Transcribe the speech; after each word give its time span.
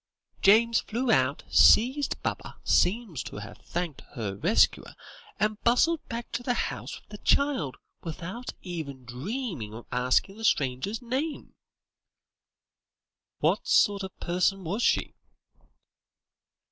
James 0.41 0.79
flew 0.79 1.11
out, 1.11 1.43
seized 1.47 2.19
Baba, 2.23 2.55
seems 2.63 3.21
to 3.21 3.35
have 3.35 3.59
thanked 3.59 4.01
her 4.15 4.35
rescuer, 4.35 4.95
and 5.39 5.61
bustled 5.61 5.99
back 6.07 6.31
to 6.31 6.41
the 6.41 6.55
house 6.55 6.95
with 6.99 7.09
the 7.09 7.19
child, 7.23 7.77
without 8.01 8.51
ever 8.65 8.93
dreaming 8.93 9.75
of 9.75 9.85
asking 9.91 10.37
the 10.37 10.43
stranger 10.43 10.89
her 10.99 11.05
name." 11.07 11.53
"What 13.41 13.67
sort 13.67 14.01
of 14.01 14.11
a 14.19 14.25
person 14.25 14.63
was 14.63 14.81
she?" 14.81 15.13